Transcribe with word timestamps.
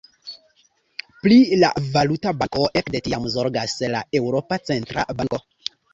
Pri 1.25 1.37
la 1.63 1.69
valuta 1.97 2.33
banko 2.39 2.65
ekde 2.81 3.03
tiam 3.09 3.27
zorgas 3.35 3.77
la 3.97 4.03
Eŭropa 4.21 4.61
Centra 4.71 5.05
Banko. 5.21 5.43